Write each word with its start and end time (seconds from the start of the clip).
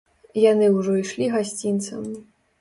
Яны 0.51 0.69
ўжо 0.77 0.95
ішлі 1.01 1.27
гасцінцам. 1.35 2.03